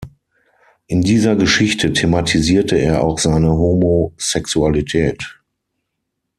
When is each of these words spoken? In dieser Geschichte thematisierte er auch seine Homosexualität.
In 0.87 1.03
dieser 1.03 1.35
Geschichte 1.35 1.93
thematisierte 1.93 2.75
er 2.75 3.03
auch 3.03 3.19
seine 3.19 3.51
Homosexualität. 3.51 5.39